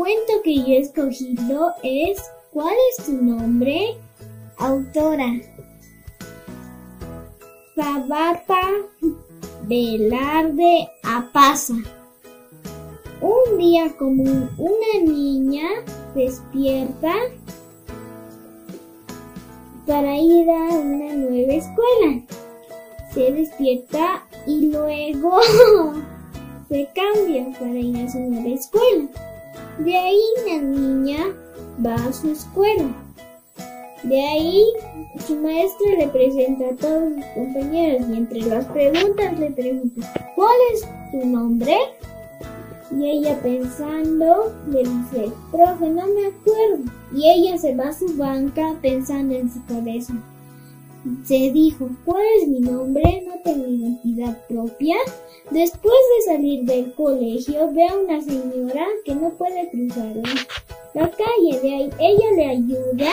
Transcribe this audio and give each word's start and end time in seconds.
cuento 0.00 0.32
que 0.42 0.56
yo 0.56 0.66
he 0.68 0.78
escogido 0.78 1.74
es 1.82 2.22
¿Cuál 2.54 2.74
es 2.88 3.04
tu 3.04 3.12
nombre? 3.12 3.98
Autora. 4.56 5.30
Sabata 7.76 8.60
Velarde 9.64 10.88
Apaza. 11.04 11.74
Un 13.20 13.58
día 13.58 13.94
como 13.98 14.22
una 14.56 15.04
niña 15.04 15.68
despierta 16.14 17.14
para 19.86 20.16
ir 20.16 20.48
a 20.48 20.78
una 20.78 21.14
nueva 21.14 21.52
escuela. 21.52 22.22
Se 23.12 23.32
despierta 23.32 24.26
y 24.46 24.72
luego 24.72 25.40
se 26.70 26.88
cambia 26.94 27.52
para 27.58 27.74
ir 27.74 27.98
a 27.98 28.10
su 28.10 28.18
nueva 28.18 28.48
escuela. 28.48 29.29
De 29.84 29.96
ahí 29.96 30.22
la 30.46 30.60
niña 30.60 31.18
va 31.84 31.94
a 31.94 32.12
su 32.12 32.30
escuela. 32.30 32.90
De 34.02 34.20
ahí 34.20 34.64
su 35.26 35.36
maestra 35.36 35.86
le 35.98 36.08
presenta 36.08 36.68
a 36.68 36.76
todos 36.76 37.14
sus 37.14 37.24
compañeros 37.34 38.06
y 38.10 38.16
entre 38.16 38.40
las 38.42 38.66
preguntas 38.66 39.38
le 39.38 39.50
pregunta 39.50 40.12
¿Cuál 40.36 40.56
es 40.74 40.86
tu 41.10 41.26
nombre? 41.26 41.76
Y 42.90 43.08
ella 43.08 43.38
pensando 43.42 44.52
le 44.70 44.80
dice, 44.80 45.32
profe, 45.50 45.88
no 45.88 46.06
me 46.08 46.26
acuerdo. 46.26 46.92
Y 47.14 47.30
ella 47.30 47.56
se 47.56 47.74
va 47.74 47.88
a 47.88 47.92
su 47.94 48.14
banca 48.18 48.74
pensando 48.82 49.34
en 49.34 49.50
su 49.50 49.64
cabeza. 49.64 50.12
Se 51.24 51.50
dijo, 51.52 51.88
¿cuál 52.04 52.22
es 52.40 52.48
mi 52.48 52.60
nombre? 52.60 53.24
No 53.26 53.34
tengo 53.42 53.66
identidad 53.66 54.36
propia. 54.48 54.96
Después 55.50 55.94
de 55.94 56.32
salir 56.32 56.64
del 56.64 56.92
colegio, 56.94 57.72
ve 57.72 57.86
a 57.86 57.96
una 57.96 58.20
señora 58.20 58.86
que 59.04 59.14
no 59.14 59.30
puede 59.30 59.70
cruzar 59.70 60.14
la 60.94 61.10
calle. 61.10 61.60
De 61.62 61.74
ahí 61.74 61.90
ella 61.98 62.30
le 62.36 62.46
ayuda. 62.46 63.12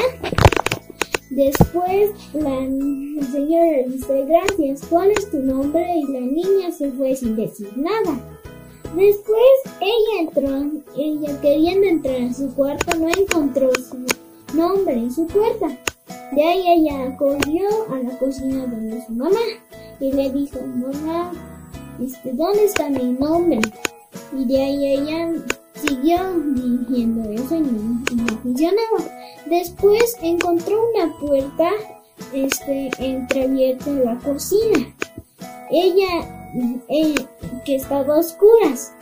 Después 1.29 2.11
la 2.33 2.59
señora 3.31 3.65
le 3.65 3.85
dice, 3.89 4.25
gracias, 4.25 4.81
¿cuál 4.89 5.11
es 5.11 5.29
tu 5.29 5.37
nombre? 5.37 5.85
Y 5.97 6.11
la 6.11 6.19
niña 6.19 6.71
se 6.71 6.91
fue 6.91 7.15
sin 7.15 7.35
decir 7.35 7.71
nada. 7.77 8.19
Después 8.95 9.43
ella 9.81 10.21
entró, 10.21 10.81
ella 10.97 11.41
queriendo 11.41 11.87
entrar 11.87 12.21
a 12.21 12.33
su 12.33 12.53
cuarto 12.55 12.97
no 12.97 13.09
encontró 13.09 13.69
su 13.75 13.97
nombre 14.57 14.93
en 14.93 15.13
su 15.13 15.27
puerta. 15.27 15.77
De 16.31 16.43
ahí 16.43 16.63
ella 16.67 17.15
corrió 17.17 17.67
a 17.91 17.97
la 17.97 18.17
cocina 18.19 18.65
donde 18.65 19.05
su 19.05 19.13
mamá 19.13 19.39
y 19.99 20.11
le 20.11 20.29
dijo, 20.31 20.59
mamá, 20.61 21.31
este, 22.03 22.33
¿dónde 22.33 22.65
está 22.65 22.89
mi 22.89 23.13
nombre? 23.13 23.61
Y 24.37 24.45
de 24.45 24.61
ahí 24.61 24.85
ella 24.85 25.33
siguió 25.73 26.17
dirigiendo 26.53 27.29
eso 27.31 27.55
y 27.55 27.61
no, 27.61 28.27
funcionaba. 28.43 28.99
Después 29.45 30.17
encontró 30.21 30.83
una 30.93 31.17
puerta 31.17 31.69
este, 32.33 32.89
entreabierta 32.99 33.89
en 33.89 34.05
la 34.05 34.17
cocina. 34.17 34.93
Ella 35.71 36.47
eh, 36.89 37.15
que 37.65 37.75
estaba 37.75 38.15
a 38.15 38.19
oscuras. 38.19 38.93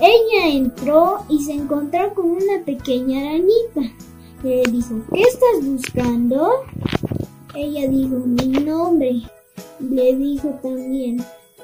Ella 0.00 0.48
entró 0.48 1.24
y 1.28 1.44
se 1.44 1.52
encontró 1.52 2.14
con 2.14 2.30
una 2.30 2.64
pequeña 2.64 3.20
arañita. 3.20 3.94
Le 4.42 4.62
dijo, 4.70 5.02
¿qué 5.12 5.20
estás 5.20 5.62
buscando? 5.62 6.50
Ella 7.54 7.88
dijo, 7.88 8.16
mi 8.24 8.46
nombre. 8.64 9.22
Le 9.80 10.16
dijo 10.16 10.58
también, 10.62 11.22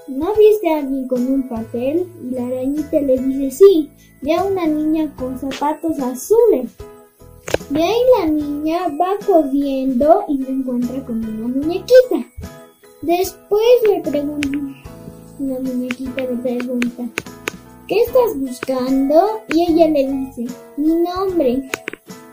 ¿no 0.09 0.35
viste 0.35 0.71
a 0.73 0.81
alguien 0.81 1.09
con 1.09 1.27
un 1.27 1.49
papel? 1.49 2.07
Y 2.23 2.35
la 2.35 2.47
arañita 2.47 3.01
le 3.01 3.19
dice, 3.19 3.51
sí, 3.51 3.91
ve 4.21 4.35
a 4.35 4.45
una 4.45 4.67
niña 4.67 5.15
con 5.17 5.39
zapatos 5.39 5.99
azules. 6.01 6.71
De 7.71 7.83
ahí 7.83 8.01
la 8.21 8.27
niña 8.27 8.89
va 8.89 9.17
corriendo 9.27 10.25
y 10.29 10.43
se 10.43 10.51
encuentra 10.51 11.05
con 11.07 11.25
una 11.25 11.49
muñequita. 11.49 12.31
Después 13.01 13.63
le 13.89 14.01
pregunta, 14.03 14.49
la 15.39 15.61
muñequita 15.61 16.23
le 16.23 16.37
pregunta, 16.37 17.05
¿qué 17.89 18.03
estás 18.03 18.39
buscando? 18.39 19.41
Y 19.49 19.63
ella 19.63 19.89
le 19.89 20.09
dice, 20.09 20.55
mi 20.77 20.95
nombre. 20.97 21.71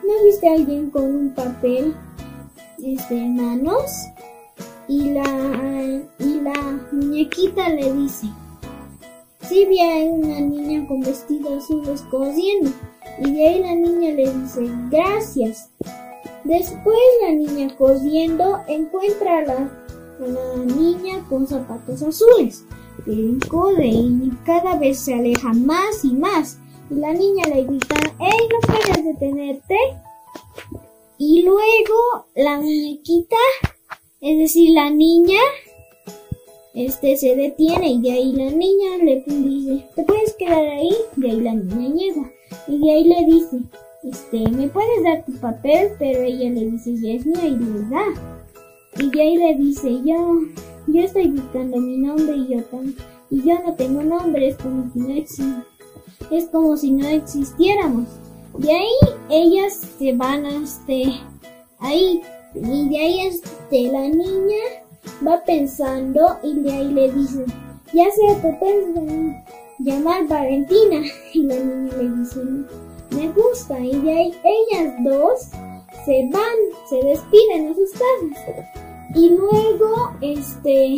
¿No 0.06 0.24
viste 0.25 0.50
a 0.50 0.53
alguien 0.53 0.90
con 0.90 1.03
un 1.03 1.34
papel 1.34 1.96
este, 2.84 3.16
manos? 3.16 3.91
Y 4.88 5.12
la, 5.12 6.02
y 6.19 6.41
la 6.41 6.80
muñequita 6.91 7.69
le 7.69 7.94
dice, 7.94 8.28
sí 9.47 9.66
vi 9.66 9.80
a 9.80 10.03
una 10.06 10.41
niña 10.41 10.86
con 10.88 11.02
vestido 11.02 11.58
azul 11.58 11.84
cosiendo. 12.12 12.72
Y 13.19 13.31
de 13.31 13.47
ahí 13.47 13.59
la 13.59 13.75
niña 13.75 14.12
le 14.12 14.34
dice, 14.34 14.69
gracias. 14.91 15.69
Después 16.44 16.97
la 17.22 17.31
niña 17.31 17.74
cosiendo 17.78 18.59
encuentra 18.68 19.38
a 19.38 19.41
la, 19.41 19.70
niña 20.66 21.25
con 21.30 21.47
zapatos 21.47 22.02
azules 22.02 22.66
el 23.06 23.40
y 23.81 24.31
cada 24.46 24.75
vez 24.78 25.00
se 25.00 25.14
aleja 25.14 25.53
más 25.53 26.03
y 26.03 26.14
más. 26.14 26.59
Y 26.94 27.00
la 27.00 27.12
niña 27.12 27.48
le 27.48 27.64
grita, 27.64 27.96
¡Ey, 28.20 28.48
no 28.52 28.59
puedes 28.68 29.04
detenerte! 29.04 29.76
Y 31.18 31.42
luego 31.42 32.28
la 32.36 32.58
muñequita, 32.59 33.36
es 34.22 34.38
decir, 34.38 34.70
la 34.72 34.92
niña, 34.92 35.40
este 36.76 37.18
se 37.18 37.36
detiene 37.36 37.94
y 37.94 38.02
de 38.02 38.12
ahí 38.12 38.32
la 38.34 38.52
niña 38.52 38.98
le 39.02 39.24
dice, 39.26 39.86
¿te 39.96 40.03
puedes 40.03 40.34
quedar 40.36 40.68
ahí? 40.68 40.94
De 41.16 41.32
ahí 41.32 41.42
la 41.42 41.56
niña 41.56 41.96
llega 41.96 42.32
y 42.68 42.78
de 42.78 42.92
ahí 42.92 43.03
le 43.06 43.26
dice, 43.26 43.58
este, 44.03 44.52
¿me 44.52 44.68
puedes 44.68 45.03
dar 45.03 45.26
tu 45.26 45.32
papel? 45.40 45.94
Pero 45.98 46.22
ella 46.22 46.52
le 46.52 46.72
dice, 46.72 46.96
ya 47.02 47.14
es 47.14 47.26
mía 47.26 47.48
y 47.48 47.56
le 47.56 47.90
da. 47.90 48.06
Y 49.00 49.09
de 49.09 49.22
ahí 49.22 49.38
le 49.38 49.56
dice, 49.56 49.90
yo, 50.06 50.42
yo 50.86 51.02
estoy 51.02 51.28
buscando 51.30 51.78
mi 51.78 51.98
nombre 51.98 52.36
y 52.36 52.48
yo 52.50 52.62
y 53.32 53.42
yo 53.42 53.59
no 53.66 53.74
tengo 53.74 54.03
nombre, 54.03 54.50
es 54.50 54.58
como 54.58 54.92
si 54.94 55.00
no 55.00 55.64
es 56.31 56.46
como 56.46 56.78
si 56.78 56.91
no 56.91 57.07
existiéramos. 57.07 58.07
De 58.57 58.72
ahí 58.72 59.16
ellas 59.29 59.81
se 59.97 60.13
van 60.13 60.46
hasta 60.46 60.94
ahí 61.79 62.22
y 62.56 62.90
de 62.90 62.97
ahí 62.97 63.19
este, 63.28 63.91
la 63.91 64.07
niña 64.09 64.63
va 65.25 65.44
pensando 65.44 66.38
y 66.44 66.53
de 66.59 66.72
ahí 66.72 66.94
le 66.94 67.12
dice, 67.12 67.46
ya 67.94 68.06
sé, 68.12 68.35
te 68.41 69.44
llamar 69.79 70.28
Valentina. 70.28 71.02
Y 71.34 71.44
la 71.44 71.56
niña 71.56 71.94
le 71.97 72.09
dice, 72.09 72.40
me 73.12 73.29
gusta. 73.29 73.79
Y 73.79 74.00
de 74.00 74.12
ahí 74.12 74.34
ellas 74.44 74.94
dos 75.03 75.50
se 76.06 76.29
van, 76.31 76.57
se 76.90 76.96
despiden 77.07 77.72
a 77.72 77.73
sus 77.73 77.91
casas. 77.91 78.66
Y 79.16 79.29
luego, 79.29 80.12
este, 80.22 80.97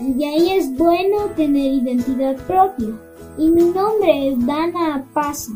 y 0.00 0.24
ahí 0.24 0.50
es 0.50 0.76
bueno 0.76 1.26
tener 1.36 1.72
identidad 1.72 2.36
propia. 2.46 2.88
Y 3.36 3.50
mi 3.50 3.64
nombre 3.64 4.28
es 4.28 4.46
Dana 4.46 5.04
Paz. 5.12 5.50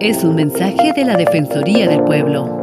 Es 0.00 0.22
un 0.24 0.34
mensaje 0.34 0.92
de 0.94 1.04
la 1.04 1.16
Defensoría 1.16 1.88
del 1.88 2.02
Pueblo. 2.04 2.61